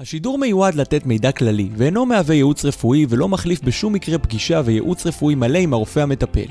השידור 0.00 0.38
מיועד 0.38 0.74
לתת 0.74 1.06
מידע 1.06 1.32
כללי, 1.32 1.68
ואינו 1.76 2.06
מהווה 2.06 2.34
ייעוץ 2.34 2.64
רפואי 2.64 3.06
ולא 3.08 3.28
מחליף 3.28 3.60
בשום 3.60 3.92
מקרה 3.92 4.18
פגישה 4.18 4.60
וייעוץ 4.64 5.06
רפואי 5.06 5.34
מלא 5.34 5.58
עם 5.58 5.72
הרופא 5.72 6.00
המטפל. 6.00 6.46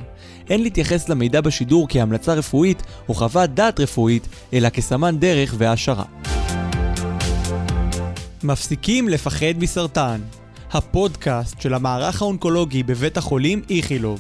אין 0.50 0.64
להתייחס 0.64 1.10
למידע 1.10 1.42
בשידור 1.42 1.88
כהמלצה 1.90 2.34
רפואית 2.34 2.84
או 3.10 3.14
חוות 3.14 3.50
דעת 3.50 3.80
רפואית, 3.80 4.28
אלא 4.54 4.70
כסמן 4.70 5.20
דרך 5.20 5.56
והעשרה. 5.58 6.04
מפסיקים 8.44 9.10
לפחד 9.10 9.58
מסרטן, 9.60 10.22
הפודקאסט 10.72 11.62
של 11.62 11.74
המערך 11.74 12.22
האונקולוגי 12.22 12.84
בבית 12.84 13.18
החולים 13.18 13.62
איכילוב. 13.70 14.20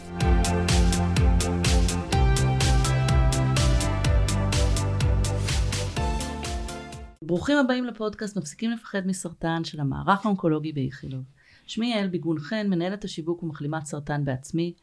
ברוכים 7.26 7.57
הבאים 7.57 7.86
לפודקאסט 7.86 8.38
מפסיקים 8.38 8.71
לפחד 8.71 9.07
מסרטן 9.07 9.64
של 9.64 9.80
המערך 9.80 10.25
האונקולוגי 10.25 10.71
באיכילוב. 10.71 11.24
שמי 11.68 11.88
יעל 11.88 12.07
ביגון 12.07 12.39
חן, 12.39 12.68
מנהלת 12.70 13.04
השיווק 13.04 13.43
ומחלימת 13.43 13.86
סרטן 13.86 14.25
בעצמי, 14.25 14.74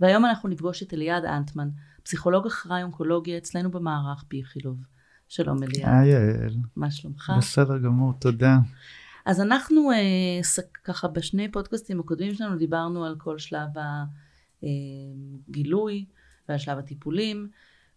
והיום 0.00 0.24
אנחנו 0.24 0.48
נפגוש 0.48 0.82
את 0.82 0.94
אליעד 0.94 1.24
אנטמן, 1.24 1.68
פסיכולוג 2.02 2.46
אחראי 2.46 2.82
אונקולוגיה 2.82 3.38
אצלנו 3.38 3.70
במערך 3.70 4.24
באיכילוב. 4.30 4.76
שלום 5.28 5.62
אליעד. 5.62 5.94
היי 6.02 6.10
יעל. 6.10 6.56
מה 6.76 6.90
שלומך? 6.90 7.32
בסדר 7.38 7.78
גמור, 7.78 8.12
תודה. 8.12 8.58
אז 9.26 9.40
אנחנו 9.40 9.90
אה, 9.90 10.62
ככה 10.84 11.08
בשני 11.08 11.50
פודקאסטים 11.50 12.00
הקודמים 12.00 12.34
שלנו 12.34 12.56
דיברנו 12.56 13.04
על 13.04 13.14
כל 13.18 13.38
שלב 13.38 13.68
הגילוי 14.62 15.94
אה, 16.08 16.14
ועל 16.48 16.58
שלב 16.58 16.78
הטיפולים. 16.78 17.48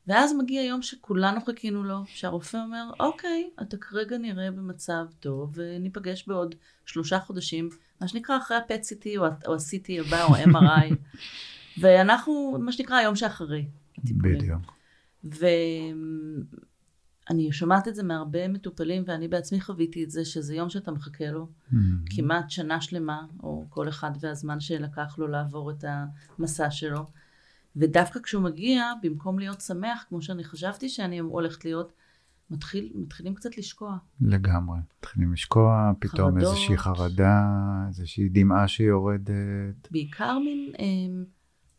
ואז 0.07 0.33
מגיע 0.33 0.63
יום 0.63 0.81
שכולנו 0.81 1.45
חיכינו 1.45 1.83
לו, 1.83 2.03
שהרופא 2.05 2.57
אומר, 2.57 2.91
אוקיי, 2.99 3.49
אתה 3.61 3.77
כרגע 3.77 4.17
נראה 4.17 4.51
במצב 4.51 5.05
טוב, 5.19 5.51
וניפגש 5.55 6.27
בעוד 6.27 6.55
שלושה 6.85 7.19
חודשים, 7.19 7.69
מה 8.01 8.07
שנקרא 8.07 8.37
אחרי 8.37 8.57
ה-PET-CT 8.57 9.07
או 9.19 9.25
ה-CT 9.25 9.91
הבא 9.99 10.23
או 10.23 10.35
ה-MRI, 10.35 10.93
ואנחנו, 11.81 12.57
מה 12.59 12.71
שנקרא, 12.71 12.97
היום 12.97 13.15
שאחרי. 13.15 13.67
בדיוק. 14.03 14.73
ואני 15.23 16.41
שומעת 17.51 17.87
את 17.87 17.95
זה 17.95 18.03
מהרבה 18.03 18.47
מטופלים, 18.47 19.03
ואני 19.07 19.27
בעצמי 19.27 19.61
חוויתי 19.61 20.03
את 20.03 20.11
זה, 20.11 20.25
שזה 20.25 20.55
יום 20.55 20.69
שאתה 20.69 20.91
מחכה 20.91 21.31
לו, 21.31 21.47
mm-hmm. 21.47 21.75
כמעט 22.15 22.49
שנה 22.49 22.81
שלמה, 22.81 23.25
או 23.43 23.65
כל 23.69 23.89
אחד 23.89 24.11
והזמן 24.19 24.59
שלקח 24.59 25.15
לו 25.17 25.27
לעבור 25.27 25.71
את 25.71 25.85
המסע 25.87 26.71
שלו. 26.71 27.05
ודווקא 27.75 28.19
כשהוא 28.19 28.43
מגיע, 28.43 28.93
במקום 29.03 29.39
להיות 29.39 29.61
שמח, 29.61 30.05
כמו 30.09 30.21
שאני 30.21 30.43
חשבתי 30.43 30.89
שאני 30.89 31.19
הולכת 31.19 31.65
להיות, 31.65 31.93
מתחיל, 32.49 32.91
מתחילים 32.95 33.35
קצת 33.35 33.57
לשקוע. 33.57 33.97
לגמרי. 34.21 34.77
מתחילים 34.99 35.33
לשקוע, 35.33 35.91
פתאום 35.99 36.31
חרדות. 36.31 36.41
איזושהי 36.41 36.77
חרדה, 36.77 37.43
איזושהי 37.87 38.29
דמעה 38.29 38.67
שיורדת. 38.67 39.91
בעיקר 39.91 40.39
מין, 40.39 40.73
אמ, 40.79 41.25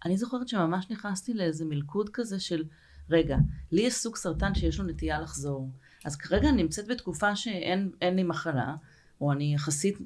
אני 0.04 0.16
זוכרת 0.16 0.48
שממש 0.48 0.90
נכנסתי 0.90 1.34
לאיזה 1.34 1.64
מלכוד 1.64 2.10
כזה 2.12 2.40
של, 2.40 2.64
רגע, 3.10 3.36
לי 3.72 3.82
יש 3.82 3.94
סוג 3.94 4.16
סרטן 4.16 4.54
שיש 4.54 4.80
לו 4.80 4.86
נטייה 4.86 5.20
לחזור. 5.20 5.70
אז 6.04 6.16
כרגע 6.16 6.48
אני 6.48 6.62
נמצאת 6.62 6.88
בתקופה 6.88 7.36
שאין 7.36 7.90
לי 8.02 8.22
מחלה, 8.22 8.74
או 9.20 9.32
אני 9.32 9.54
יחסית 9.54 9.98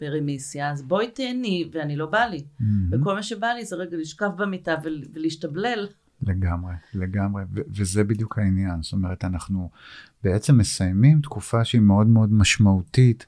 ברמיסיה, 0.00 0.70
אז 0.70 0.82
בואי 0.82 1.10
תהני, 1.10 1.70
ואני 1.72 1.96
לא 1.96 2.06
בא 2.06 2.24
לי. 2.24 2.38
Mm-hmm. 2.38 2.64
וכל 2.90 3.14
מה 3.14 3.22
שבא 3.22 3.46
לי 3.46 3.64
זה 3.64 3.76
רגע 3.76 3.96
לשכב 3.96 4.30
במיטה 4.36 4.74
ולהשתבלל. 5.14 5.86
לגמרי, 6.22 6.74
לגמרי, 6.94 7.42
ו- 7.54 7.60
וזה 7.76 8.04
בדיוק 8.04 8.38
העניין, 8.38 8.82
זאת 8.82 8.92
אומרת, 8.92 9.24
אנחנו 9.24 9.70
בעצם 10.24 10.58
מסיימים 10.58 11.20
תקופה 11.20 11.64
שהיא 11.64 11.80
מאוד 11.80 12.06
מאוד 12.06 12.32
משמעותית, 12.32 13.26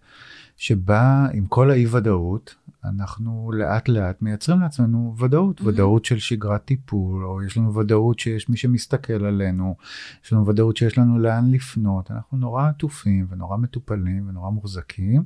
שבה 0.63 1.27
עם 1.33 1.47
כל 1.47 1.71
האי 1.71 1.87
ודאות, 1.87 2.55
אנחנו 2.85 3.53
לאט 3.53 3.89
לאט 3.89 4.23
מייצרים 4.23 4.61
לעצמנו 4.61 5.15
ודאות, 5.19 5.61
mm-hmm. 5.61 5.67
ודאות 5.67 6.05
של 6.05 6.19
שגרת 6.19 6.65
טיפול, 6.65 7.25
או 7.25 7.43
יש 7.43 7.57
לנו 7.57 7.75
ודאות 7.75 8.19
שיש 8.19 8.49
מי 8.49 8.57
שמסתכל 8.57 9.25
עלינו, 9.25 9.77
יש 10.25 10.33
לנו 10.33 10.47
ודאות 10.47 10.77
שיש 10.77 10.99
לנו 10.99 11.19
לאן 11.19 11.51
לפנות, 11.51 12.11
אנחנו 12.11 12.39
נורא 12.39 12.69
עטופים 12.69 13.27
ונורא 13.31 13.57
מטופלים 13.57 14.29
ונורא 14.29 14.51
מוחזקים, 14.51 15.25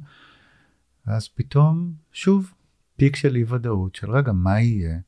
ואז 1.07 1.29
פתאום, 1.29 1.93
שוב, 2.13 2.53
פיק 2.97 3.17
של 3.17 3.37
אי 3.37 3.45
ודאות, 3.49 3.95
של 3.95 4.11
רגע, 4.11 4.33
מה 4.33 4.61
יהיה 4.61 4.99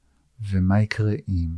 ומה 0.50 0.81
יקרה 0.81 1.15
אם, 1.28 1.50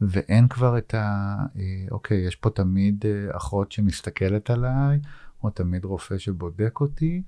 ואין 0.00 0.48
כבר 0.48 0.78
את 0.78 0.94
ה... 0.94 1.36
אה, 1.56 1.86
אוקיי, 1.90 2.18
יש 2.18 2.36
פה 2.36 2.50
תמיד 2.50 3.04
אה, 3.06 3.36
אחות 3.36 3.72
שמסתכלת 3.72 4.50
עליי, 4.50 5.00
או 5.42 5.50
תמיד 5.50 5.84
רופא 5.84 6.18
שבודק 6.18 6.80
אותי. 6.80 7.22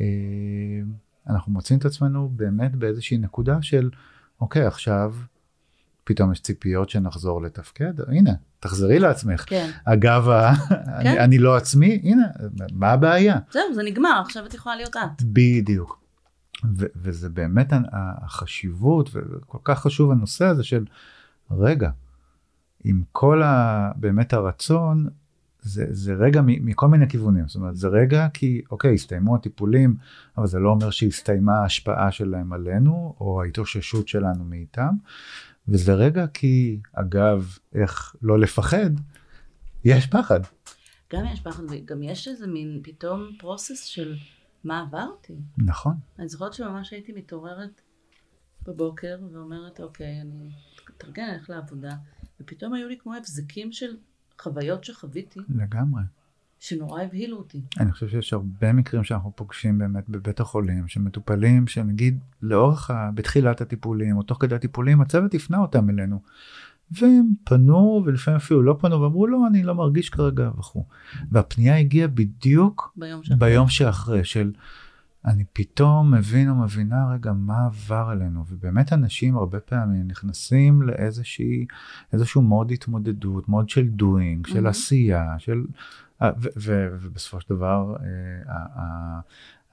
אה, 0.00 0.04
אנחנו 1.28 1.52
מוצאים 1.52 1.78
את 1.78 1.84
עצמנו 1.84 2.28
באמת 2.28 2.76
באיזושהי 2.76 3.18
נקודה 3.18 3.62
של, 3.62 3.90
אוקיי, 4.40 4.66
עכשיו 4.66 5.14
פתאום 6.04 6.32
יש 6.32 6.40
ציפיות 6.40 6.90
שנחזור 6.90 7.42
לתפקד, 7.42 8.00
הנה, 8.08 8.32
תחזרי 8.60 8.98
לעצמך. 8.98 9.44
כן. 9.46 9.70
אגב, 9.84 10.26
כן. 10.68 10.74
אני, 10.96 11.18
אני 11.18 11.38
לא 11.38 11.56
עצמי, 11.56 12.00
הנה, 12.04 12.22
מה 12.72 12.90
הבעיה? 12.90 13.38
זהו, 13.50 13.74
זה 13.74 13.82
נגמר, 13.82 14.22
עכשיו 14.24 14.46
את 14.46 14.54
יכולה 14.54 14.76
להיות 14.76 14.96
את. 14.96 15.22
בדיוק. 15.22 16.00
ו- 16.78 16.86
וזה 16.96 17.28
באמת 17.28 17.72
החשיבות, 17.92 19.10
וכל 19.12 19.58
כך 19.64 19.78
חשוב 19.78 20.10
הנושא 20.10 20.44
הזה 20.44 20.64
של, 20.64 20.84
רגע, 21.50 21.90
עם 22.84 23.02
כל 23.12 23.42
ה, 23.42 23.90
באמת 23.96 24.32
הרצון 24.32 25.08
זה, 25.62 25.86
זה 25.90 26.14
רגע 26.14 26.40
מכל 26.44 26.88
מיני 26.88 27.08
כיוונים, 27.08 27.48
זאת 27.48 27.56
אומרת 27.56 27.76
זה 27.76 27.88
רגע 27.88 28.28
כי 28.34 28.62
אוקיי 28.70 28.94
הסתיימו 28.94 29.36
הטיפולים 29.36 29.96
אבל 30.36 30.46
זה 30.46 30.58
לא 30.58 30.70
אומר 30.70 30.90
שהסתיימה 30.90 31.58
ההשפעה 31.58 32.12
שלהם 32.12 32.52
עלינו 32.52 33.14
או 33.20 33.42
ההתאוששות 33.42 34.08
שלנו 34.08 34.44
מאיתם 34.44 34.94
וזה 35.68 35.94
רגע 35.94 36.26
כי 36.26 36.80
אגב 36.92 37.58
איך 37.74 38.16
לא 38.22 38.38
לפחד 38.38 38.90
יש 39.84 40.06
פחד. 40.06 40.40
גם 41.12 41.24
יש 41.32 41.40
פחד 41.40 41.62
וגם 41.70 42.02
יש 42.02 42.28
איזה 42.28 42.46
מין 42.46 42.80
פתאום 42.82 43.30
פרוסס 43.38 43.84
של 43.84 44.16
מה 44.64 44.80
עברתי. 44.80 45.36
נכון. 45.58 45.94
אני 46.18 46.28
זוכרת 46.28 46.52
שממש 46.52 46.92
הייתי 46.92 47.12
מתעוררת 47.12 47.80
בבוקר 48.62 49.18
ואומרת 49.32 49.80
אוקיי 49.80 50.20
אני 50.20 50.50
אתארגן 50.96 51.22
ללכת 51.32 51.48
לעבודה 51.48 51.94
ופתאום 52.40 52.74
היו 52.74 52.88
לי 52.88 52.98
כמו 52.98 53.14
הבזקים 53.14 53.72
של 53.72 53.96
חוויות 54.40 54.84
שחוויתי. 54.84 55.40
לגמרי. 55.48 56.02
שנורא 56.60 57.02
הבהילו 57.02 57.36
אותי. 57.36 57.62
אני 57.80 57.92
חושב 57.92 58.08
שיש 58.08 58.32
הרבה 58.32 58.72
מקרים 58.72 59.04
שאנחנו 59.04 59.32
פוגשים 59.36 59.78
באמת 59.78 60.08
בבית 60.08 60.40
החולים, 60.40 60.88
שמטופלים 60.88 61.66
שנגיד 61.66 62.18
לאורך, 62.42 62.90
ה... 62.90 63.10
בתחילת 63.14 63.60
הטיפולים 63.60 64.16
או 64.16 64.22
תוך 64.22 64.38
כדי 64.40 64.54
הטיפולים, 64.54 65.00
הצוות 65.00 65.34
הפנה 65.34 65.58
אותם 65.58 65.90
אלינו. 65.90 66.20
והם 66.90 67.32
פנו 67.44 68.02
ולפעמים 68.06 68.36
אפילו 68.36 68.62
לא 68.62 68.76
פנו 68.80 69.00
ואמרו 69.00 69.26
לא 69.26 69.46
אני 69.46 69.62
לא 69.62 69.74
מרגיש 69.74 70.10
כרגע 70.10 70.50
וכו'. 70.58 70.84
והפנייה 71.30 71.78
הגיעה 71.78 72.08
בדיוק 72.08 72.92
ביום 72.96 73.22
שאחרי, 73.22 73.38
ביום 73.38 73.68
שאחרי 73.68 74.24
של 74.24 74.52
אני 75.24 75.44
פתאום 75.52 76.14
מבין 76.14 76.50
ומבינה 76.50 77.12
רגע 77.12 77.32
מה 77.32 77.66
עבר 77.66 78.06
עלינו 78.10 78.44
ובאמת 78.48 78.92
אנשים 78.92 79.36
הרבה 79.36 79.60
פעמים 79.60 80.06
נכנסים 80.08 80.82
לאיזושהי 80.82 81.66
איזשהו 82.12 82.42
מוד 82.42 82.70
התמודדות 82.70 83.48
מוד 83.48 83.68
של 83.68 83.88
doing 83.98 84.50
של 84.50 84.66
mm-hmm. 84.66 84.70
עשייה 84.70 85.34
של 85.38 85.64
אה, 86.22 86.30
ובסופו 86.56 87.40
של 87.40 87.54
דבר 87.54 87.96
אה, 87.96 89.20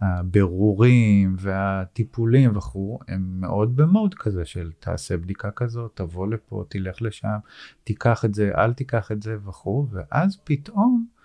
הבירורים 0.02 1.36
והטיפולים 1.40 2.58
וכו' 2.58 3.00
הם 3.08 3.42
מאוד 3.42 3.76
במוד 3.76 4.14
כזה 4.14 4.46
של 4.46 4.72
תעשה 4.80 5.18
בדיקה 5.18 5.52
כזאת 5.52 5.92
תבוא 5.96 6.28
לפה 6.28 6.64
תלך 6.70 7.02
לשם 7.02 7.38
תיקח 7.84 8.26
את 8.26 8.34
זה 8.34 8.52
אל 8.58 8.74
תיקח 8.74 9.12
את 9.12 9.22
זה 9.22 9.38
וכו' 9.46 9.88
ואז 9.92 10.38
פתאום. 10.44 11.17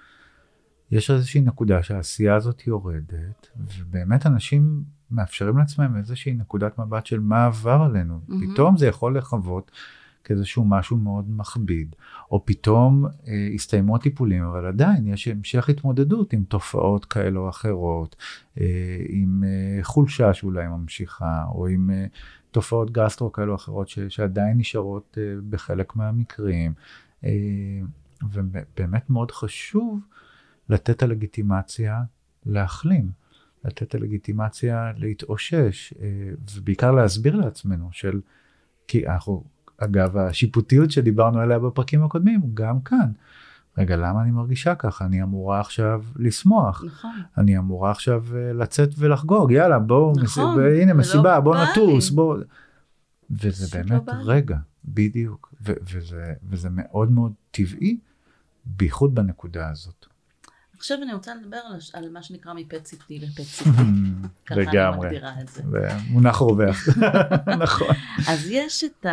יש 0.92 1.10
איזושהי 1.10 1.41
נקודה 1.41 1.82
שהעשייה 1.82 2.34
הזאת 2.34 2.66
יורדת, 2.66 3.48
ובאמת 3.78 4.26
אנשים 4.26 4.82
מאפשרים 5.10 5.59
לעצמם 5.59 5.97
איזושהי 5.97 6.34
נקודת 6.34 6.78
מבט 6.78 7.06
של 7.06 7.21
מה 7.21 7.44
עבר 7.44 7.83
עלינו. 7.91 8.21
Mm-hmm. 8.28 8.33
פתאום 8.53 8.77
זה 8.77 8.86
יכול 8.86 9.18
לחוות 9.18 9.71
כאיזשהו 10.24 10.65
משהו 10.65 10.97
מאוד 10.97 11.24
מכביד, 11.28 11.97
או 12.30 12.47
פתאום 12.47 13.06
אה, 13.06 13.48
הסתיימו 13.54 13.97
הטיפולים, 13.97 14.42
אבל 14.42 14.66
עדיין 14.66 15.06
יש 15.06 15.28
המשך 15.28 15.68
התמודדות 15.68 16.33
עם 16.33 16.44
תופעות 16.44 17.04
כאלה 17.04 17.39
או 17.39 17.48
אחרות, 17.48 18.16
אה, 18.60 18.65
עם 19.09 19.44
אה, 19.47 19.84
חולשה 19.84 20.34
שאולי 20.34 20.68
ממשיכה, 20.68 21.44
או 21.48 21.66
עם 21.66 21.91
אה, 21.91 22.06
תופעות 22.50 22.91
גסטרו 22.91 23.33
כאלה 23.33 23.50
או 23.50 23.54
אחרות 23.54 23.89
ש, 23.89 23.98
שעדיין 23.98 24.59
נשארות 24.59 25.18
אה, 25.21 25.34
בחלק 25.50 25.97
מהמקרים. 25.97 26.72
אה, 27.24 27.30
ובאמת 28.33 29.10
מאוד 29.10 29.30
חשוב 29.30 30.00
לתת 30.72 30.91
את 30.91 31.03
הלגיטימציה 31.03 32.03
להחלים, 32.47 33.10
לתת 33.65 33.83
את 33.83 33.95
הלגיטימציה 33.95 34.92
להתאושש, 34.97 35.95
אה, 36.01 36.09
ובעיקר 36.57 36.91
להסביר 36.91 37.36
לעצמנו 37.36 37.89
של, 37.92 38.21
כי 38.89 39.09
אנחנו, 39.09 39.45
אגב, 39.78 40.16
השיפוטיות 40.16 40.91
שדיברנו 40.91 41.41
עליה 41.41 41.59
בפרקים 41.59 42.04
הקודמים, 42.04 42.41
גם 42.54 42.80
כאן, 42.80 43.13
רגע, 43.78 43.97
למה 43.97 44.22
אני 44.22 44.30
מרגישה 44.30 44.74
ככה? 44.74 45.04
אני 45.04 45.22
אמורה 45.22 45.60
עכשיו 45.60 46.03
לשמוח. 46.16 46.84
נכון. 46.86 47.10
אני 47.39 47.59
אמורה 47.59 47.91
עכשיו 47.91 48.25
אה, 48.36 48.53
לצאת 48.53 48.89
ולחגוג, 48.98 49.51
יאללה, 49.51 49.78
בואו, 49.78 50.13
נכון, 50.13 50.25
מס... 50.25 50.39
הנה 50.80 50.92
ולא 50.92 51.01
מסיבה, 51.01 51.41
בואו 51.41 51.54
בא 51.54 51.71
נטוס. 51.71 52.10
בואו. 52.10 52.36
וזה 53.30 53.78
לא 53.78 53.83
באמת 53.89 54.04
בא 54.04 54.13
לי. 54.13 54.22
רגע, 54.25 54.59
בדיוק, 54.84 55.54
ו- 55.63 55.72
וזה, 55.92 56.33
וזה 56.48 56.68
מאוד 56.71 57.10
מאוד 57.10 57.33
טבעי, 57.51 57.98
בייחוד 58.65 59.15
בנקודה 59.15 59.71
הזאת. 59.71 60.11
עכשיו 60.82 60.98
אני 61.02 61.12
רוצה 61.12 61.34
לדבר 61.34 61.56
על, 61.56 61.78
על 61.92 62.10
מה 62.10 62.22
שנקרא 62.22 62.52
מפט 62.52 62.86
סיטי 62.86 63.18
לפט 63.18 63.42
סיטי. 63.42 63.70
ככה 64.46 64.54
אני. 64.54 64.98
מגדירה 64.98 65.40
את 65.40 65.48
זה. 65.48 65.62
מונח 66.10 66.36
רווח, 66.36 66.88
נכון. 67.64 67.96
אז 68.28 68.46
יש 68.50 68.84
את 68.84 69.06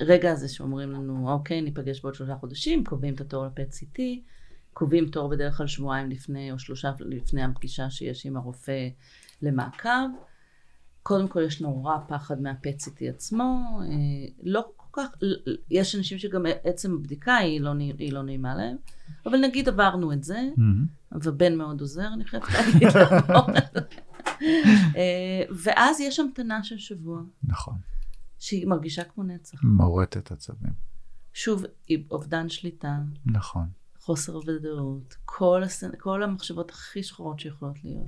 הרגע 0.00 0.32
הזה 0.32 0.48
שאומרים 0.48 0.90
לנו, 0.90 1.32
אוקיי, 1.32 1.60
ניפגש 1.60 2.00
בעוד 2.00 2.14
שלושה 2.14 2.36
חודשים, 2.36 2.84
קובעים 2.84 3.14
את 3.14 3.20
התור 3.20 3.46
לפט 3.46 3.72
סיטי, 3.72 4.22
קובעים 4.72 5.08
תור 5.08 5.28
בדרך 5.28 5.56
כלל 5.56 5.66
שבועיים 5.66 6.10
לפני 6.10 6.52
או 6.52 6.58
שלושה 6.58 6.92
לפני 7.00 7.44
הפגישה 7.44 7.90
שיש 7.90 8.26
עם 8.26 8.36
הרופא 8.36 8.88
למעקב. 9.42 10.08
קודם 11.02 11.28
כל 11.28 11.42
יש 11.42 11.60
נורא 11.60 11.96
פחד 12.08 12.40
מהפט 12.40 12.78
סיטי 12.80 13.08
עצמו, 13.08 13.80
אה, 13.82 13.86
לא 14.42 14.68
כך, 14.96 15.08
יש 15.70 15.94
אנשים 15.94 16.18
שגם 16.18 16.46
עצם 16.64 16.94
הבדיקה 16.94 17.36
היא 17.36 17.60
לא, 17.60 17.72
היא 17.98 18.12
לא 18.12 18.22
נעימה 18.22 18.54
להם, 18.54 18.76
אבל 19.26 19.40
נגיד 19.40 19.68
עברנו 19.68 20.12
את 20.12 20.24
זה, 20.24 20.48
מהמם. 20.56 20.86
ובן 21.12 21.54
מאוד 21.54 21.80
עוזר, 21.80 22.08
אני 22.14 22.24
חייבת 22.24 22.46
להגיד. 22.52 22.88
לעבור 23.10 23.46
זה. 23.74 23.80
אה, 24.96 25.42
ואז 25.50 26.00
יש 26.00 26.20
המתנה 26.20 26.64
של 26.64 26.78
שבוע, 26.78 27.22
נכון, 27.44 27.78
שהיא 28.38 28.66
מרגישה 28.66 29.04
כמו 29.04 29.24
נצח. 29.24 29.58
מורטת 29.62 30.32
עצבים, 30.32 30.72
שוב, 31.32 31.64
אובדן 32.10 32.48
שליטה, 32.48 32.98
נכון. 33.26 33.66
חוסר 34.06 34.36
ודאות, 34.36 35.16
כל, 35.24 35.62
הס... 35.62 35.84
כל 35.98 36.22
המחשבות 36.22 36.70
הכי 36.70 37.02
שחורות 37.02 37.40
שיכולות 37.40 37.84
להיות. 37.84 38.06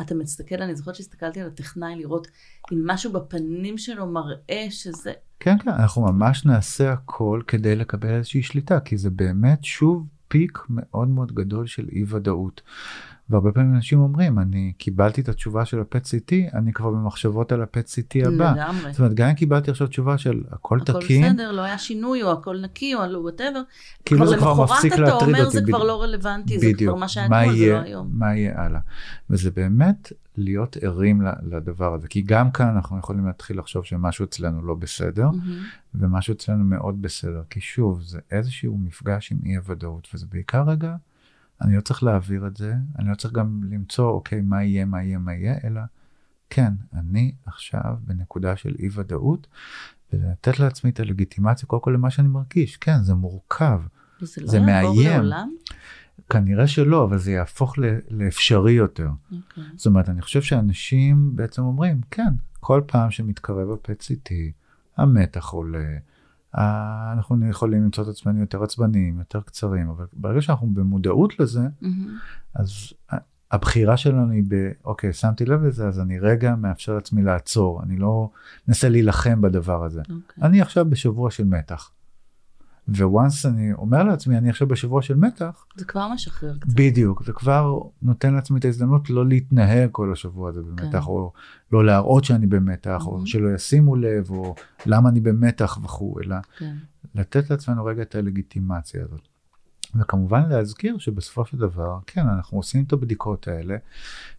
אתה 0.00 0.14
מסתכל, 0.14 0.62
אני 0.62 0.76
זוכרת 0.76 0.94
שהסתכלתי 0.94 1.40
על 1.40 1.46
הטכנאי 1.46 1.96
לראות 1.96 2.28
אם 2.72 2.78
משהו 2.86 3.12
בפנים 3.12 3.78
שלו 3.78 4.06
מראה 4.06 4.66
שזה... 4.70 5.12
כן, 5.40 5.58
כן, 5.58 5.70
אנחנו 5.70 6.02
ממש 6.02 6.46
נעשה 6.46 6.92
הכל 6.92 7.42
כדי 7.46 7.76
לקבל 7.76 8.10
איזושהי 8.10 8.42
שליטה, 8.42 8.80
כי 8.80 8.96
זה 8.96 9.10
באמת 9.10 9.64
שוב 9.64 10.06
peak 10.28 10.58
מאוד 10.70 11.08
מאוד 11.08 11.32
גדול 11.32 11.66
של 11.66 11.88
אי 11.92 12.04
ודאות. 12.08 12.62
והרבה 13.32 13.52
פעמים 13.52 13.74
אנשים 13.74 14.00
אומרים, 14.00 14.38
אני 14.38 14.72
קיבלתי 14.78 15.20
את 15.20 15.28
התשובה 15.28 15.64
של 15.64 15.78
CT, 16.04 16.48
אני 16.54 16.72
כבר 16.72 16.90
במחשבות 16.90 17.52
על 17.52 17.62
CT 17.86 18.24
הבא. 18.24 18.52
לגמרי. 18.52 18.92
זאת 18.92 18.98
אומרת, 18.98 19.14
גם 19.14 19.28
אם 19.28 19.34
קיבלתי 19.34 19.70
עכשיו 19.70 19.86
תשובה 19.86 20.18
של 20.18 20.42
הכל 20.50 20.80
הכל 20.80 21.00
תקין, 21.00 21.32
בסדר, 21.32 21.52
לא 21.52 21.62
היה 21.62 21.78
שינוי, 21.78 22.22
או 22.22 22.32
הכל 22.32 22.60
נקי, 22.60 22.94
או 22.94 23.00
whatever. 23.22 23.62
כאילו 24.04 24.26
זה 24.26 24.36
כבר 24.36 24.64
מפסיק 24.64 24.92
אתה 24.92 25.02
להטריד 25.02 25.34
אומר 25.34 25.44
אותי. 25.44 25.52
זה 25.52 25.60
כבר 25.60 25.78
בדיוק. 25.78 25.88
לא 25.88 26.02
רלוונטי, 26.02 26.58
זה 26.58 26.70
כבר 26.78 26.94
מה 26.94 27.08
שהיה 27.08 27.26
אתמול, 27.26 27.56
זה 27.56 27.72
לא 27.72 27.78
היום. 27.78 28.10
מה 28.12 28.36
יהיה 28.36 28.62
הלאה. 28.62 28.80
וזה 29.30 29.50
באמת 29.50 30.12
להיות 30.36 30.76
ערים 30.82 31.22
לדבר 31.42 31.94
הזה, 31.94 32.08
כי 32.08 32.22
גם 32.22 32.50
כאן 32.50 32.68
אנחנו 32.68 32.98
יכולים 32.98 33.26
להתחיל 33.26 33.58
לחשוב 33.58 33.84
שמשהו 33.84 34.24
אצלנו 34.24 34.62
לא 34.62 34.74
בסדר, 34.74 35.30
מהמם. 35.30 35.62
ומשהו 35.94 36.34
אצלנו 36.34 36.64
מאוד 36.64 37.02
בסדר, 37.02 37.42
כי 37.50 37.60
שוב, 37.60 38.02
זה 38.02 38.18
איזשהו 38.30 38.78
מפגש 38.78 39.32
עם 39.32 39.38
אי 39.44 39.56
הוודאות, 39.56 40.08
וזה 40.14 40.26
בעיקר 40.32 40.62
רגע, 40.68 40.94
אני 41.62 41.76
לא 41.76 41.80
צריך 41.80 42.02
להעביר 42.02 42.46
את 42.46 42.56
זה, 42.56 42.74
אני 42.98 43.10
לא 43.10 43.14
צריך 43.14 43.34
גם 43.34 43.60
למצוא, 43.70 44.10
אוקיי, 44.10 44.40
מה 44.40 44.64
יהיה, 44.64 44.84
מה 44.84 45.02
יהיה, 45.02 45.18
מה 45.18 45.34
יהיה, 45.34 45.54
אלא 45.64 45.80
כן, 46.50 46.72
אני 46.94 47.32
עכשיו 47.46 47.96
בנקודה 48.04 48.56
של 48.56 48.74
אי 48.78 48.88
ודאות, 48.94 49.46
ולתת 50.12 50.58
לעצמי 50.58 50.90
את 50.90 51.00
הלגיטימציה 51.00 51.68
קודם 51.68 51.82
כל 51.82 51.90
למה 51.90 52.10
שאני 52.10 52.28
מרגיש. 52.28 52.76
כן, 52.76 53.02
זה 53.02 53.14
מורכב, 53.14 53.80
וזה 54.22 54.40
לא 54.40 54.46
זה 54.46 54.60
מאיים. 54.60 55.10
לעולם? 55.10 55.50
כנראה 56.30 56.66
שלא, 56.66 57.04
אבל 57.04 57.18
זה 57.18 57.32
יהפוך 57.32 57.78
ל- 57.78 57.98
לאפשרי 58.10 58.72
יותר. 58.72 59.08
אוקיי. 59.32 59.64
זאת 59.76 59.86
אומרת, 59.86 60.08
אני 60.08 60.22
חושב 60.22 60.42
שאנשים 60.42 61.36
בעצם 61.36 61.62
אומרים, 61.62 62.00
כן, 62.10 62.32
כל 62.60 62.82
פעם 62.86 63.10
שמתקרב 63.10 63.70
ה-PET-CT, 63.70 64.30
המתח 64.96 65.48
עולה, 65.48 65.96
אנחנו 66.54 67.48
יכולים 67.48 67.84
למצוא 67.84 68.04
את 68.04 68.08
עצמנו 68.08 68.40
יותר 68.40 68.62
עצבניים, 68.62 69.18
יותר 69.18 69.40
קצרים, 69.40 69.88
אבל 69.88 70.06
ברגע 70.12 70.42
שאנחנו 70.42 70.66
במודעות 70.74 71.40
לזה, 71.40 71.60
מהמם. 71.80 72.18
אז 72.54 72.70
ה- 73.12 73.16
הבחירה 73.50 73.96
שלנו 73.96 74.32
היא 74.32 74.42
ב, 74.48 74.70
אוקיי, 74.84 75.12
שמתי 75.12 75.44
לב 75.44 75.64
לזה, 75.64 75.88
אז 75.88 76.00
אני 76.00 76.18
רגע 76.18 76.56
מאפשר 76.56 76.94
לעצמי 76.94 77.22
לעצור, 77.22 77.82
אני 77.82 77.96
לא 77.96 78.30
מנסה 78.68 78.88
להילחם 78.88 79.40
בדבר 79.40 79.84
הזה. 79.84 80.00
אוקיי. 80.00 80.44
אני 80.44 80.60
עכשיו 80.60 80.90
בשבוע 80.90 81.30
של 81.30 81.44
מתח. 81.44 81.90
וואנס 82.88 83.46
אני 83.46 83.72
אומר 83.72 84.02
לעצמי, 84.02 84.38
אני 84.38 84.50
עכשיו 84.50 84.68
בשבוע 84.68 85.02
של 85.02 85.16
מתח, 85.16 85.66
זה 85.76 85.84
כבר 85.84 86.08
משחרר 86.14 86.58
קצת. 86.58 86.72
בדיוק, 86.74 87.24
זה 87.24 87.32
כבר 87.32 87.78
נותן 88.02 88.34
לעצמי 88.34 88.58
את 88.58 88.64
ההזדמנות 88.64 89.10
לא 89.10 89.26
להתנהג 89.26 89.88
כל 89.92 90.12
השבוע 90.12 90.48
הזה 90.48 90.62
במתח, 90.62 91.04
כן. 91.04 91.10
או 91.10 91.32
לא 91.72 91.84
להראות 91.84 92.24
שאני 92.24 92.46
במתח, 92.46 93.02
או 93.06 93.22
Mhm. 93.22 93.26
שלא 93.26 93.54
ישימו 93.54 93.96
לב, 93.96 94.30
או 94.30 94.54
למה 94.86 95.08
אני 95.08 95.20
במתח 95.20 95.78
וכו', 95.82 96.20
אלא 96.24 96.36
כן. 96.58 96.76
לתת 97.14 97.50
לעצמנו 97.50 97.84
רגע 97.84 98.02
את 98.02 98.14
הלגיטימציה 98.14 99.04
הזאת. 99.04 99.28
וכמובן 99.94 100.48
להזכיר 100.48 100.98
שבסופו 100.98 101.44
של 101.44 101.56
דבר, 101.58 101.98
כן, 102.06 102.28
אנחנו 102.28 102.58
עושים 102.58 102.84
את 102.84 102.92
הבדיקות 102.92 103.48
האלה, 103.48 103.76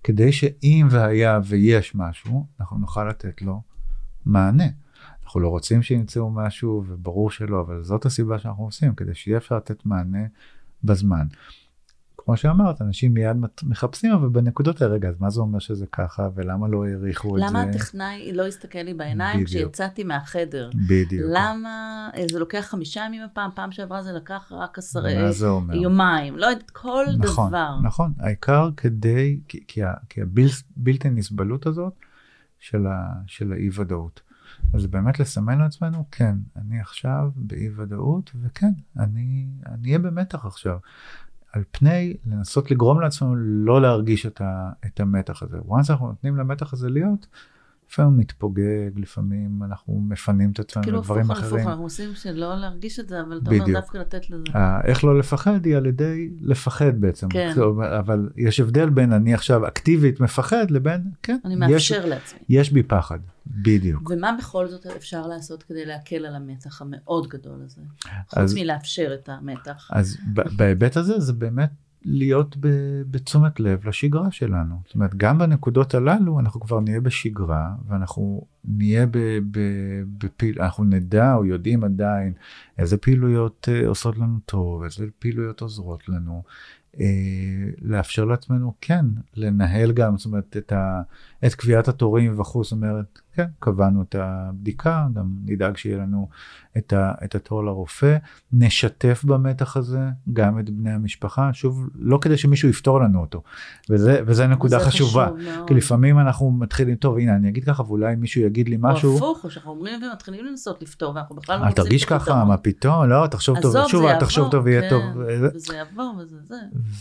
כדי 0.03 0.31
שאם 0.31 0.87
והיה 0.89 1.39
ויש 1.43 1.95
משהו, 1.95 2.45
אנחנו 2.59 2.77
נוכל 2.77 3.09
לתת 3.09 3.41
לו 3.41 3.61
מענה. 4.25 4.63
אנחנו 5.33 5.41
לא 5.41 5.49
רוצים 5.49 5.81
שימצאו 5.81 6.31
משהו, 6.31 6.83
וברור 6.87 7.31
שלא, 7.31 7.61
אבל 7.61 7.83
זאת 7.83 8.05
הסיבה 8.05 8.39
שאנחנו 8.39 8.63
עושים, 8.63 8.95
כדי 8.95 9.15
שיהיה 9.15 9.37
אפשר 9.37 9.57
לתת 9.57 9.85
מענה 9.85 10.25
בזמן. 10.83 11.25
כמו 12.17 12.37
שאמרת, 12.37 12.81
אנשים 12.81 13.13
מיד 13.13 13.37
מחפשים, 13.63 14.11
אבל 14.11 14.29
בנקודות 14.29 14.81
האלה, 14.81 14.93
רגע, 14.93 15.09
אז 15.09 15.15
מה 15.19 15.29
זה 15.29 15.39
אומר 15.39 15.59
שזה 15.59 15.85
ככה, 15.91 16.29
ולמה 16.35 16.67
לא 16.67 16.85
העריכו 16.85 17.37
את 17.37 17.41
זה? 17.41 17.47
למה 17.49 17.61
הטכנאי 17.61 18.31
לא 18.33 18.47
הסתכל 18.47 18.79
לי 18.79 18.93
בעיניים 18.93 19.43
בדיוק. 19.43 19.49
כשיצאתי 19.49 20.03
מהחדר? 20.03 20.69
בדיוק. 20.87 21.29
למה 21.33 22.09
אה, 22.17 22.23
זה 22.31 22.39
לוקח 22.39 22.65
חמישה 22.69 23.03
ימים 23.07 23.21
הפעם, 23.21 23.49
פעם 23.55 23.71
שעברה 23.71 24.03
זה 24.03 24.11
לקח 24.11 24.51
רק 24.51 24.77
עשר... 24.77 25.01
מה 25.23 25.31
זה 25.31 25.47
אומר? 25.47 25.75
יומיים, 25.75 26.37
לא 26.37 26.45
יודעת, 26.45 26.69
כל 26.71 27.05
נכון, 27.17 27.49
דבר. 27.49 27.79
נכון, 27.83 28.13
העיקר 28.19 28.69
כדי, 28.77 29.39
כי, 29.47 29.63
כי, 30.09 30.21
הבלתי 30.21 31.09
נסבלות 31.09 31.65
הזאת 31.65 31.93
של, 32.59 32.87
ה, 32.87 33.13
של 33.27 33.53
האי 33.53 33.69
ודאות. 33.73 34.21
אז 34.73 34.85
באמת 34.85 35.19
לסמן 35.19 35.59
לעצמנו, 35.59 36.05
כן, 36.11 36.35
אני 36.55 36.79
עכשיו 36.79 37.31
באי 37.35 37.69
ודאות, 37.75 38.31
וכן, 38.41 38.71
אני 38.99 39.47
אני 39.65 39.87
אהיה 39.87 39.99
במתח 39.99 40.45
עכשיו. 40.45 40.77
על 41.53 41.63
פני 41.71 42.17
לנסות 42.25 42.71
לגרום 42.71 43.01
לעצמנו 43.01 43.35
לא 43.35 43.81
להרגיש 43.81 44.25
את, 44.25 44.41
ה, 44.41 44.69
את 44.85 44.99
המתח 44.99 45.43
הזה. 45.43 45.57
once 45.57 45.89
אנחנו 45.89 46.07
נותנים 46.07 46.37
למתח 46.37 46.73
הזה 46.73 46.89
להיות, 46.89 47.27
לפעמים 47.93 48.17
מתפוגג, 48.17 48.63
לפעמים 48.95 49.63
אנחנו 49.63 50.01
מפנים 50.09 50.51
את 50.51 50.59
עצמנו 50.59 50.83
כאילו 50.83 50.99
הפוך 50.99 51.09
לדברים 51.17 51.31
על 51.31 51.37
הפוך, 51.37 51.47
אחרים. 51.47 51.67
אנחנו 51.67 51.83
עושים 51.83 52.09
שלא 52.15 52.55
להרגיש 52.55 52.99
את 52.99 53.09
זה, 53.09 53.21
אבל 53.21 53.39
אתה 53.43 53.51
אומר. 53.51 53.65
דווקא 53.73 53.97
לתת 53.97 54.29
לזה. 54.29 54.43
ה- 54.57 54.81
איך 54.87 55.03
לא 55.03 55.19
לפחד 55.19 55.65
היא 55.65 55.75
על 55.77 55.85
ידי 55.85 56.29
לפחד 56.41 57.01
בעצם. 57.01 57.29
כן. 57.29 57.53
אבל 57.99 58.29
יש 58.37 58.59
הבדל 58.59 58.89
בין 58.89 59.13
אני 59.13 59.33
עכשיו 59.33 59.67
אקטיבית 59.67 60.19
מפחד 60.19 60.71
לבין, 60.71 61.01
כן, 61.23 61.37
אני 61.45 61.53
יש, 61.53 61.59
מאפשר 61.91 62.05
לעצמי. 62.05 62.39
יש 62.49 62.71
בי 62.71 62.83
פחד, 62.83 63.19
בדיוק. 63.47 64.09
ומה 64.09 64.35
בכל 64.39 64.67
זאת 64.67 64.85
אפשר 64.85 65.27
לעשות 65.27 65.63
כדי 65.63 65.85
להקל 65.85 66.25
על 66.25 66.35
המתח 66.35 66.81
המאוד 66.81 67.27
גדול 67.27 67.59
הזה? 67.65 67.81
אז- 68.33 68.49
חוץ 68.51 68.59
מלאפשר 68.61 69.11
את 69.13 69.29
המתח. 69.29 69.89
אז 69.91 70.17
בהיבט 70.33 70.97
הזה 70.97 71.19
זה 71.19 71.33
באמת 71.33 71.69
להיות 72.05 72.57
בתשומת 73.11 73.59
לב 73.59 73.87
לשגרה 73.87 74.31
שלנו. 74.31 74.81
זאת 74.85 74.95
אומרת, 74.95 75.15
גם 75.15 75.37
בנקודות 75.37 75.93
הללו 75.93 76.39
אנחנו 76.39 76.61
כבר 76.61 76.79
נהיה 76.79 77.01
בשגרה 77.01 77.69
ואנחנו 77.87 78.45
נהיה 78.65 79.05
בפעיל, 80.17 80.61
אנחנו 80.61 80.83
נדע 80.83 81.33
או 81.33 81.45
יודעים 81.45 81.83
עדיין 81.83 82.33
איזה 82.77 82.97
פעילויות 82.97 83.69
אה, 83.71 83.87
עושות 83.87 84.17
לנו 84.17 84.39
טוב, 84.45 84.83
איזה 84.83 85.05
פעילויות 85.19 85.61
עוזרות 85.61 86.09
לנו. 86.09 86.43
אה, 86.99 87.05
לאפשר 87.81 88.25
לעצמנו 88.25 88.73
כן 88.81 89.05
לנהל 89.35 89.91
גם 89.91 90.17
זאת 90.17 90.25
אומרת 90.25 90.57
את, 90.57 90.71
ה, 90.71 91.01
את 91.45 91.55
קביעת 91.55 91.87
התורים 91.87 92.39
וכו' 92.39 92.63
זאת 92.63 92.71
אומרת 92.71 93.19
כן 93.35 93.45
קבענו 93.59 94.01
את 94.01 94.15
הבדיקה 94.19 95.07
גם 95.13 95.25
נדאג 95.45 95.77
שיהיה 95.77 95.97
לנו 95.97 96.27
את, 96.77 96.93
ה, 96.93 97.11
את 97.23 97.35
התור 97.35 97.65
לרופא. 97.65 98.17
נשתף 98.51 99.23
במתח 99.23 99.77
הזה 99.77 100.09
גם 100.33 100.59
את 100.59 100.69
בני 100.69 100.91
המשפחה. 100.91 101.49
שוב 101.53 101.89
לא 101.95 102.17
כדי 102.21 102.37
שמישהו 102.37 102.69
יפתור 102.69 102.99
לנו 102.99 103.21
אותו 103.21 103.43
וזה 103.89 104.21
וזה 104.25 104.47
נקודה 104.47 104.79
חשובה. 104.79 105.27
חשוב. 105.27 105.67
כי 105.67 105.73
לפעמים 105.73 106.19
אנחנו 106.19 106.51
מתחילים 106.51 106.95
טוב 106.95 107.17
הנה 107.17 107.35
אני 107.35 107.49
אגיד 107.49 107.63
ככה 107.63 107.83
ואולי 107.83 108.15
מישהו 108.15 108.41
יגיד 108.41 108.69
לי 108.69 108.75
או 108.75 108.81
משהו 108.81 109.17
הפוך, 109.17 109.43
או 109.43 109.49
שאנחנו 109.49 109.71
אומרים 109.71 110.03
ומתחילים 110.03 110.45
לנסות 110.45 110.81
לפתור, 110.81 111.15
ואנחנו 111.15 111.35
בכלל 111.35 111.55
לא 111.55 111.63
אל 111.63 111.67
מוצאים 111.69 111.85
תרגיש 111.85 112.05
ככה. 112.05 112.45
מה 112.45 112.57
פתאום? 112.57 113.09
לא 113.09 113.27
תחשוב 113.27 113.59
טוב 113.61 113.87
שוב 113.87 114.19
תחשוב 114.19 114.51
טוב 114.51 114.67
יהיה 114.67 114.81
כן, 114.81 114.89
טוב. 114.89 115.01
וזה 115.15 115.75
יעבור 115.75 116.15
וזה 116.19 116.37
זה. 116.43 116.55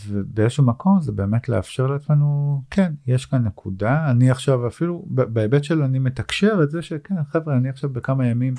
ובאיזשהו 0.08 0.64
מקום 0.64 1.00
זה 1.00 1.12
באמת 1.12 1.48
לאפשר 1.48 1.86
לעצמנו 1.86 2.62
כן 2.70 2.92
יש 3.06 3.26
כאן 3.26 3.44
נקודה. 3.44 4.10
אני 4.10 4.30
עכשיו 4.32 4.66
אפילו 4.66 5.04
בהיבט 5.08 5.64
של 5.64 5.82
אני 5.82 5.98
מתקשר 5.98 6.60
את 6.62 6.70
זה 6.70 6.82
שכן 6.82 7.14
חבר'ה 7.30 7.56
אני 7.56 7.68
עכשיו 7.68 7.90
בכמה 7.90 8.26
ימים 8.26 8.54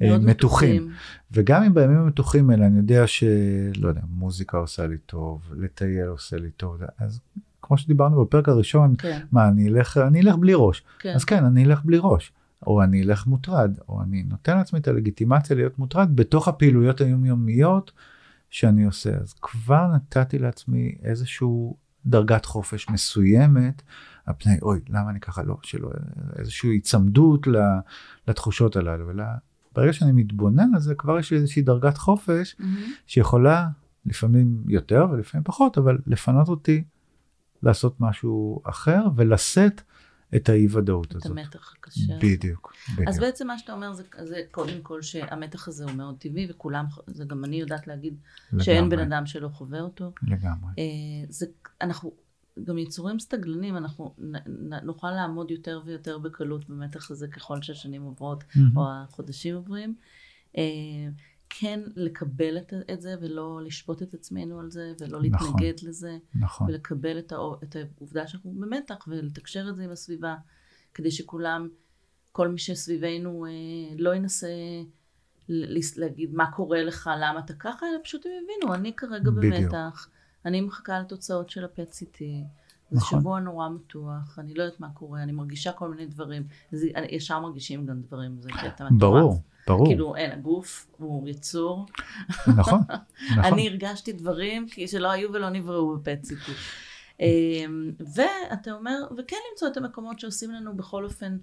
מאוד 0.00 0.24
מתוחים. 0.24 0.82
מתוחים. 0.82 0.92
וגם 1.32 1.62
אם 1.62 1.74
בימים 1.74 1.96
המתוחים 1.96 2.50
האלה 2.50 2.66
אני 2.66 2.76
יודע 2.76 3.06
שלא 3.06 3.88
יודע, 3.88 4.00
מוזיקה 4.10 4.58
עושה 4.58 4.86
לי 4.86 4.98
טוב, 4.98 5.42
לטייל 5.56 6.06
עושה 6.06 6.36
לי 6.36 6.50
טוב, 6.50 6.80
אז 6.98 7.20
כמו 7.62 7.78
שדיברנו 7.78 8.24
בפרק 8.24 8.48
הראשון, 8.48 8.94
כן. 8.98 9.20
מה, 9.32 9.48
אני 9.48 9.68
אלך, 9.68 9.96
אני 9.96 10.20
אלך 10.20 10.34
בלי 10.34 10.52
ראש. 10.56 10.82
כן. 10.98 11.12
אז 11.14 11.24
כן, 11.24 11.44
אני 11.44 11.64
אלך 11.64 11.80
בלי 11.84 11.98
ראש. 12.00 12.32
או 12.66 12.82
אני 12.82 13.02
אלך 13.02 13.26
מוטרד, 13.26 13.78
או 13.88 14.02
אני 14.02 14.22
נותן 14.22 14.56
לעצמי 14.56 14.78
את 14.78 14.88
הלגיטימציה 14.88 15.56
להיות 15.56 15.78
מוטרד 15.78 16.16
בתוך 16.16 16.48
הפעילויות 16.48 17.00
היומיומיות 17.00 17.92
שאני 18.50 18.84
עושה. 18.84 19.10
אז 19.16 19.34
כבר 19.42 19.86
נתתי 19.94 20.38
לעצמי 20.38 20.94
איזשהו 21.02 21.76
דרגת 22.06 22.44
חופש 22.44 22.88
מסוימת, 22.88 23.82
על 24.26 24.34
פני, 24.38 24.58
אוי, 24.62 24.80
למה 24.88 25.10
אני 25.10 25.20
ככה 25.20 25.42
לא, 25.42 25.56
שלא, 25.62 25.90
איזושהי 26.38 26.70
היצמדות 26.70 27.46
לתחושות 28.28 28.76
הללו. 28.76 29.10
אלא 29.10 29.24
ברגע 29.72 29.92
שאני 29.92 30.12
מתבונן 30.12 30.74
על 30.74 30.80
זה, 30.80 30.94
כבר 30.94 31.18
יש 31.18 31.30
לי 31.30 31.36
איזושהי 31.36 31.62
דרגת 31.62 31.98
חופש 31.98 32.56
mm-hmm. 32.58 32.64
שיכולה, 33.06 33.68
לפעמים 34.06 34.64
יותר 34.68 35.06
ולפעמים 35.12 35.44
פחות, 35.44 35.78
אבל 35.78 35.98
לפנות 36.06 36.48
אותי 36.48 36.84
לעשות 37.62 38.00
משהו 38.00 38.62
אחר 38.64 39.06
ולשאת 39.16 39.82
את 40.36 40.48
האי 40.48 40.66
ודאות 40.70 41.14
הזאת. 41.14 41.26
את 41.26 41.30
המתח 41.30 41.74
הקשה. 41.78 42.16
בדיוק, 42.16 42.74
בדיוק. 42.92 43.08
אז 43.08 43.18
בעצם 43.18 43.46
מה 43.46 43.58
שאתה 43.58 43.72
אומר 43.72 43.92
זה, 43.92 44.02
זה 44.18 44.42
קודם 44.50 44.82
כל 44.82 45.02
שהמתח 45.02 45.68
הזה 45.68 45.84
הוא 45.84 45.92
מאוד 45.92 46.16
טבעי 46.18 46.46
וכולם, 46.50 46.84
זה 47.06 47.24
גם 47.24 47.44
אני 47.44 47.56
יודעת 47.56 47.86
להגיד 47.86 48.14
לגמרי. 48.48 48.64
שאין 48.64 48.88
בן 48.88 48.98
אדם 48.98 49.26
שלא 49.26 49.48
חווה 49.48 49.80
אותו. 49.80 50.12
לגמרי. 50.22 50.70
אה, 50.78 50.84
זה, 51.28 51.46
אנחנו 51.80 52.12
גם 52.64 52.78
יצורים 52.78 53.18
סטגלנים, 53.18 53.76
אנחנו 53.76 54.14
נ, 54.18 54.36
נ, 54.36 54.74
נוכל 54.82 55.10
לעמוד 55.10 55.50
יותר 55.50 55.80
ויותר 55.84 56.18
בקלות 56.18 56.68
במתח 56.68 57.10
הזה 57.10 57.28
ככל 57.28 57.62
שהשנים 57.62 58.02
עוברות 58.02 58.42
mm-hmm. 58.42 58.76
או 58.76 58.82
החודשים 58.88 59.54
עוברים. 59.54 59.94
אה, 60.58 60.62
כן 61.50 61.80
לקבל 61.96 62.58
את, 62.58 62.72
את 62.92 63.00
זה 63.00 63.14
ולא 63.20 63.60
לשפוט 63.64 64.02
את 64.02 64.14
עצמנו 64.14 64.60
על 64.60 64.70
זה 64.70 64.92
ולא 65.00 65.22
נכון, 65.22 65.50
להתנגד 65.50 65.88
לזה. 65.88 66.18
נכון. 66.34 66.70
ולקבל 66.70 67.18
את, 67.18 67.32
הא, 67.32 67.38
את 67.62 67.76
העובדה 67.76 68.26
שאנחנו 68.26 68.52
במתח 68.52 69.08
ולתקשר 69.08 69.66
את 69.70 69.76
זה 69.76 69.84
עם 69.84 69.90
הסביבה 69.90 70.36
כדי 70.94 71.10
שכולם, 71.10 71.68
כל 72.32 72.48
מי 72.48 72.58
שסביבנו 72.58 73.46
אה, 73.46 73.50
לא 73.98 74.14
ינסה 74.14 74.48
להגיד 75.96 76.34
מה 76.34 76.50
קורה 76.50 76.82
לך, 76.82 77.10
למה 77.20 77.40
אתה 77.40 77.54
ככה, 77.54 77.86
אלא 77.86 77.98
פשוט 78.04 78.26
הם 78.26 78.32
יבינו, 78.32 78.74
אני 78.74 78.96
כרגע 78.96 79.30
בדיוק. 79.30 79.54
במתח, 79.54 80.08
אני 80.44 80.60
מחכה 80.60 81.00
לתוצאות 81.00 81.50
של 81.50 81.64
ה-PET-CT. 81.64 82.18
זה 82.90 82.96
נכון. 82.96 83.20
שבוע 83.20 83.40
נורא 83.40 83.68
מתוח, 83.68 84.38
אני 84.38 84.54
לא 84.54 84.62
יודעת 84.62 84.80
מה 84.80 84.88
קורה, 84.94 85.22
אני 85.22 85.32
מרגישה 85.32 85.72
כל 85.72 85.88
מיני 85.90 86.06
דברים, 86.06 86.42
זה, 86.72 86.88
ישר 87.10 87.40
מרגישים 87.40 87.86
גם 87.86 88.00
דברים, 88.00 88.36
זה 88.40 88.50
קטע 88.52 88.88
מטורף. 88.90 89.00
ברור, 89.00 89.42
ברור. 89.66 89.86
כאילו, 89.86 90.16
אין, 90.16 90.32
הגוף 90.32 90.86
הוא 90.98 91.28
יצור. 91.28 91.86
נכון, 92.28 92.54
נכון. 92.58 93.44
אני 93.44 93.68
הרגשתי 93.68 94.12
דברים 94.12 94.66
שלא 94.86 95.10
היו 95.10 95.32
ולא 95.32 95.50
נבראו 95.50 95.96
בפט-סיטי. 95.96 96.52
אמ, 97.20 97.92
ואתה 98.14 98.72
אומר, 98.72 99.06
וכן 99.18 99.36
למצוא 99.52 99.68
את 99.68 99.76
המקומות 99.76 100.20
שעושים 100.20 100.50
לנו 100.50 100.76
בכל 100.76 101.04
אופן 101.04 101.38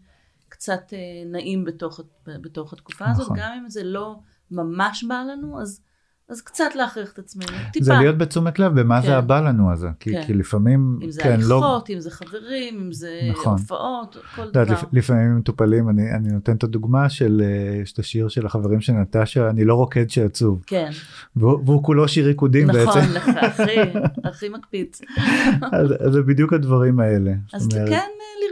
קצת 0.50 0.94
אה, 0.94 0.98
נעים 1.26 1.66
בתוך, 1.66 2.00
בתוך 2.26 2.74
התקופה 2.74 3.06
נכון. 3.06 3.22
הזאת, 3.22 3.38
גם 3.38 3.54
אם 3.54 3.70
זה 3.70 3.84
לא 3.84 4.20
ממש 4.52 5.04
בא 5.04 5.24
לנו, 5.32 5.62
אז 5.62 5.82
אז 6.30 6.42
קצת 6.42 6.76
להכריח 6.76 7.12
את 7.14 7.20
עצמנו, 7.20 7.58
טיפה. 7.72 7.86
זה 7.86 7.94
להיות 7.94 8.18
בתשומת 8.18 8.60
לב 8.60 8.80
במה 8.80 9.02
כן. 9.02 9.08
זה 9.08 9.18
הבא 9.18 9.40
לנו 9.40 9.72
הזה, 9.72 9.88
כי, 10.00 10.12
כן. 10.12 10.24
כי 10.26 10.34
לפעמים, 10.34 11.00
אם 11.04 11.12
זה 11.12 11.22
כן, 11.22 11.32
הליכות, 11.32 11.90
לא... 11.90 11.96
אם 11.96 12.00
זה 12.00 12.12
חברים, 12.12 12.80
אם 12.80 12.92
זה 12.92 13.20
נכון. 13.32 13.52
הופעות, 13.52 14.18
כל 14.36 14.50
דבר. 14.50 14.64
לפ, 14.64 14.84
לפעמים 14.94 15.38
מטופלים, 15.38 15.90
אני, 15.90 16.12
אני 16.12 16.32
נותן 16.32 16.56
את 16.56 16.64
הדוגמה 16.64 17.10
של, 17.10 17.42
אה, 17.44 17.82
יש 17.82 17.92
את 17.92 18.00
השיר 18.00 18.28
של 18.28 18.46
החברים 18.46 18.82
של 18.82 18.94
נטשה, 18.94 19.50
אני 19.50 19.66
לא 19.66 19.74
רוקד 19.76 20.10
שעצוב. 20.10 20.64
כן. 20.68 20.90
והוא, 21.36 21.60
והוא 21.66 21.84
כולו 21.84 22.08
שיר 22.08 22.26
ריקודים 22.26 22.72
נכון, 22.72 22.86
בעצם. 22.86 23.18
נכון, 23.18 23.38
הכי, 23.38 23.76
הכי 24.24 24.50
מקפיץ. 24.50 25.02
אז, 25.72 25.94
אז 26.00 26.14
זה 26.14 26.22
בדיוק 26.22 26.54
הדברים 26.54 27.00
האלה. 27.00 27.34
אז 27.54 27.68
אומרת... 27.74 27.90
כן 27.90 28.08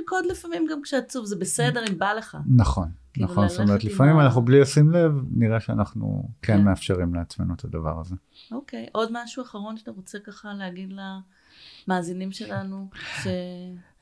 לרקוד 0.06 0.26
לפעמים 0.32 0.68
גם 0.72 0.82
כשעצוב, 0.82 1.26
זה 1.26 1.36
בסדר 1.36 1.84
אם 1.90 1.98
בא 1.98 2.14
לך. 2.14 2.38
נכון. 2.56 2.90
כאילו 3.14 3.28
נכון, 3.28 3.48
זאת 3.48 3.60
אומרת, 3.60 3.84
לפעמים 3.84 4.20
אנחנו 4.20 4.42
בלי 4.42 4.60
לשים 4.60 4.92
לב, 4.92 5.12
נראה 5.32 5.60
שאנחנו 5.60 6.30
כן, 6.42 6.58
כן 6.58 6.64
מאפשרים 6.64 7.16
לעצמנו 7.16 7.54
את 7.54 7.64
הדבר 7.64 8.00
הזה. 8.00 8.16
אוקיי, 8.52 8.88
עוד 8.92 9.10
משהו 9.12 9.44
אחרון 9.44 9.78
שאתה 9.78 9.92
רוצה 9.92 10.20
ככה 10.20 10.54
להגיד 10.54 10.94
למאזינים 11.88 12.32
שלנו? 12.32 12.90
ש... 13.24 13.28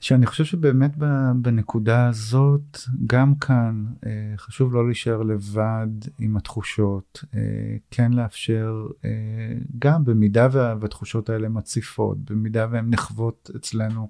שאני 0.04 0.26
חושב 0.26 0.46
שבאמת 0.46 0.92
בנקודה 1.36 2.08
הזאת, 2.08 2.78
גם 3.08 3.36
כאן, 3.36 3.86
אה, 4.06 4.34
חשוב 4.38 4.74
לא 4.74 4.86
להישאר 4.86 5.24
לבד 5.24 5.88
עם 6.20 6.38
התחושות, 6.38 7.24
אה, 7.36 7.40
כן 7.92 8.14
לאפשר, 8.14 8.88
אה, 9.06 9.10
גם 9.80 10.06
במידה 10.06 10.48
והתחושות 10.52 11.30
האלה 11.30 11.50
מציפות, 11.50 12.18
במידה 12.32 12.68
והן 12.72 12.90
נחוות 12.90 13.50
אצלנו 13.56 14.10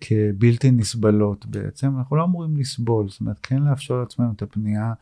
כבלתי 0.00 0.70
נסבלות 0.70 1.46
בעצם, 1.46 1.98
אנחנו 1.98 2.16
לא 2.16 2.24
אמורים 2.24 2.56
לסבול, 2.56 3.08
זאת 3.08 3.20
אומרת 3.20 3.38
כן 3.42 3.62
לאפשר 3.62 4.00
לעצמנו 4.00 4.32
את 4.36 4.42
הפנייה 4.42 4.92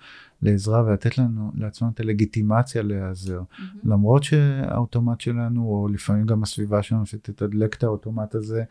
לעזרה 0.42 0.84
ולתת 0.84 1.18
לנו, 1.18 1.52
לעצמנו 1.54 1.90
את 1.90 2.00
הלגיטימציה 2.00 2.82
להיעזר. 2.82 3.40
Mm-hmm. 3.40 3.62
למרות 3.84 4.22
שהאוטומט 4.22 5.20
שלנו, 5.20 5.62
או 5.62 5.88
לפעמים 5.88 6.26
גם 6.26 6.42
הסביבה 6.42 6.82
שלנו 6.82 7.06
שתתדלק 7.06 7.75
את 7.75 7.82
האוטומט 7.82 8.34
הזה, 8.34 8.64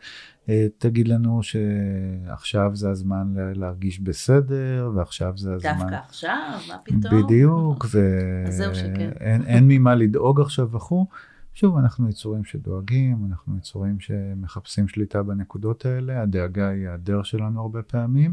תגיד 0.78 1.08
לנו 1.08 1.40
שעכשיו 1.42 2.70
זה 2.74 2.90
הזמן 2.90 3.34
להרגיש 3.54 4.00
בסדר, 4.00 4.90
ועכשיו 4.94 5.32
זה 5.36 5.54
הזמן... 5.54 5.72
דווקא 5.78 5.94
עכשיו? 5.94 6.58
מה 6.68 6.78
פתאום? 6.84 7.24
בדיוק, 7.24 7.86
ואין 7.92 9.68
ממה 9.68 9.94
לדאוג 9.94 10.40
עכשיו 10.40 10.70
וכו'. 10.70 11.06
שוב, 11.54 11.76
אנחנו 11.76 12.08
יצורים 12.08 12.44
שדואגים, 12.44 13.26
אנחנו 13.30 13.56
יצורים 13.56 14.00
שמחפשים 14.00 14.88
שליטה 14.88 15.22
בנקודות 15.22 15.86
האלה, 15.86 16.22
הדאגה 16.22 16.68
היא 16.68 16.86
ההיעדר 16.86 17.22
שלנו 17.22 17.60
הרבה 17.60 17.82
פעמים, 17.82 18.32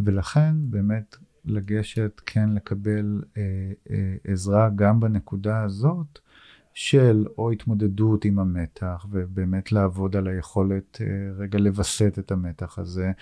ולכן 0.00 0.54
באמת 0.56 1.16
לגשת, 1.44 2.20
כן 2.26 2.50
לקבל 2.50 3.22
אה, 3.36 3.42
אה, 3.90 4.14
עזרה 4.24 4.70
גם 4.76 5.00
בנקודה 5.00 5.62
הזאת 5.62 6.18
של 6.74 7.26
או 7.38 7.50
התמודדות 7.50 8.24
עם 8.24 8.38
המתח, 8.38 9.06
ובאמת 9.10 9.72
לעבוד 9.72 10.16
על 10.16 10.28
היכולת 10.28 10.98
אה, 11.00 11.06
רגע 11.36 11.58
לווסת 11.58 12.18
את 12.18 12.32
המתח 12.32 12.78
הזה, 12.78 13.12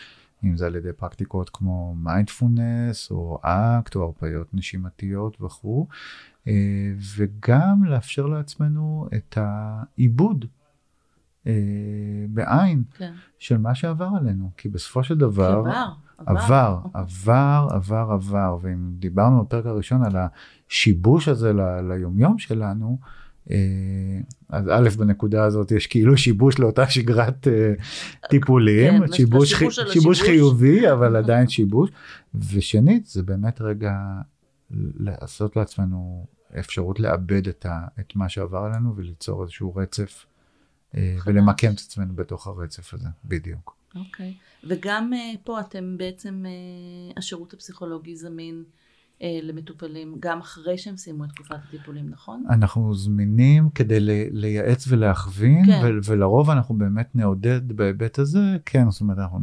אם 0.44 0.56
זה 0.56 0.66
על 0.66 0.76
ידי 0.76 0.92
פרקטיקות 0.92 1.50
כמו 1.50 1.94
מיינדפולנס, 1.98 3.10
או 3.10 3.38
אקט, 3.42 3.96
או 3.96 4.02
הרפיות 4.02 4.54
נשימתיות 4.54 5.40
וכו'. 5.40 5.86
אה, 6.48 6.92
וגם 7.16 7.84
לאפשר 7.84 8.26
לעצמנו 8.26 9.08
את 9.16 9.38
העיבוד 9.40 10.44
אה, 11.46 11.52
בעין 12.28 12.82
כן. 12.94 13.12
של 13.38 13.58
מה 13.58 13.74
שעבר 13.74 14.08
עלינו, 14.20 14.50
כי 14.56 14.68
בסופו 14.68 15.04
של 15.04 15.18
דבר, 15.18 15.60
עבר, 15.60 15.92
עבר, 16.26 16.80
עבר, 16.94 17.68
עבר, 17.70 18.12
עבר, 18.12 18.58
ואם 18.62 18.92
דיברנו 18.98 19.44
בפרק 19.44 19.66
הראשון 19.66 20.04
על 20.04 20.12
השיבוש 20.16 21.28
הזה 21.28 21.52
ל- 21.52 21.92
ליומיום 21.92 22.38
שלנו, 22.38 22.98
אז 24.48 24.68
א', 24.70 24.88
בנקודה 24.98 25.44
הזאת 25.44 25.70
יש 25.70 25.86
כאילו 25.86 26.16
שיבוש 26.16 26.58
לאותה 26.58 26.90
שגרת 26.90 27.46
טיפולים, 28.30 29.06
כן, 29.06 29.12
שיבוש, 29.12 29.54
ח... 29.54 29.62
שיבוש 29.92 30.22
חיובי, 30.22 30.88
אבל 30.92 31.16
עדיין 31.16 31.48
שיבוש, 31.48 31.90
ושנית, 32.34 33.06
זה 33.06 33.22
באמת 33.22 33.60
רגע 33.60 33.92
לעשות 34.96 35.56
לעצמנו 35.56 36.26
אפשרות 36.58 37.00
לאבד 37.00 37.48
את, 37.48 37.66
ה, 37.66 37.86
את 38.00 38.16
מה 38.16 38.28
שעבר 38.28 38.58
עלינו 38.58 38.96
וליצור 38.96 39.42
איזשהו 39.42 39.74
רצף 39.74 40.26
אה, 40.96 41.16
ולמקם 41.26 41.72
את 41.72 41.78
עצמנו 41.78 42.14
בתוך 42.14 42.46
הרצף 42.46 42.94
הזה, 42.94 43.08
בדיוק. 43.24 43.76
אוקיי, 43.94 44.34
okay. 44.38 44.66
וגם 44.68 45.12
פה 45.44 45.60
אתם 45.60 45.96
בעצם, 45.98 46.44
השירות 47.16 47.52
הפסיכולוגי 47.52 48.16
זמין 48.16 48.64
אה, 48.66 48.81
למטופלים 49.42 50.16
גם 50.20 50.38
אחרי 50.40 50.78
שהם 50.78 50.96
סיימו 50.96 51.24
את 51.24 51.30
תקופת 51.30 51.56
הטיפולים, 51.68 52.10
נכון? 52.10 52.44
אנחנו 52.50 52.94
זמינים 52.94 53.70
כדי 53.70 53.98
לייעץ 54.30 54.84
ולהכווין, 54.88 55.66
כן. 55.66 55.82
ולרוב 56.04 56.50
אנחנו 56.50 56.74
באמת 56.74 57.16
נעודד 57.16 57.72
בהיבט 57.72 58.18
הזה, 58.18 58.56
כן, 58.66 58.90
זאת 58.90 59.00
אומרת, 59.00 59.18
אנחנו 59.18 59.38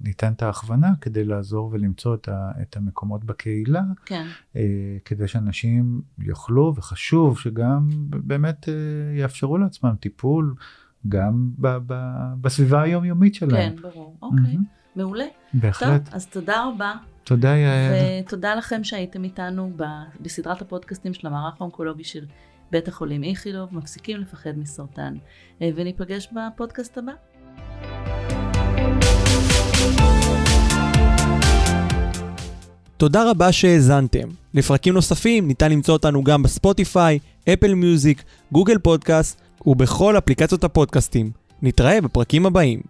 ניתן 0.00 0.32
את 0.32 0.42
ההכוונה 0.42 0.88
כדי 1.00 1.24
לעזור 1.24 1.68
ולמצוא 1.72 2.14
את, 2.14 2.28
ה, 2.28 2.50
את 2.62 2.76
המקומות 2.76 3.24
בקהילה, 3.24 3.82
כן. 4.06 4.26
אה, 4.56 4.62
כדי 5.04 5.28
שאנשים 5.28 6.00
יוכלו, 6.18 6.72
וחשוב 6.76 7.38
שגם 7.38 7.88
באמת 8.08 8.68
אה, 8.68 8.74
יאפשרו 9.20 9.58
לעצמם 9.58 9.94
טיפול. 10.00 10.54
גם 11.08 11.50
ב- 11.58 11.78
ב- 11.86 12.34
בסביבה 12.40 12.82
היומיומית 12.82 13.34
שלהם. 13.34 13.76
כן, 13.76 13.82
ברור. 13.82 14.16
אוקיי, 14.22 14.54
mm-hmm. 14.54 14.96
מעולה. 14.96 15.24
בהחלט. 15.54 16.04
טוב, 16.04 16.14
אז 16.14 16.26
תודה 16.26 16.64
רבה. 16.64 16.92
תודה 17.24 17.48
יעל. 17.48 17.92
ותודה 18.24 18.54
לכם 18.54 18.84
שהייתם 18.84 19.24
איתנו 19.24 19.72
בסדרת 20.20 20.62
הפודקאסטים 20.62 21.14
של 21.14 21.26
המערך 21.26 21.54
האונקולוגי 21.60 22.04
של 22.04 22.24
בית 22.70 22.88
החולים 22.88 23.24
איכילוב, 23.24 23.68
מפסיקים 23.72 24.20
לפחד 24.20 24.58
מסרטן. 24.58 25.14
אה, 25.62 25.70
וניפגש 25.74 26.28
בפודקאסט 26.32 26.98
הבא. 26.98 27.12
תודה 32.96 33.30
רבה 33.30 33.52
שהאזנתם. 33.52 34.28
לפרקים 34.54 34.94
נוספים 34.94 35.48
ניתן 35.48 35.72
למצוא 35.72 35.94
אותנו 35.94 36.24
גם 36.24 36.42
בספוטיפיי, 36.42 37.18
אפל 37.52 37.74
מיוזיק, 37.74 38.22
גוגל 38.52 38.78
פודקאסט 38.78 39.40
ובכל 39.66 40.18
אפליקציות 40.18 40.64
הפודקאסטים. 40.64 41.30
נתראה 41.62 42.00
בפרקים 42.00 42.46
הבאים. 42.46 42.80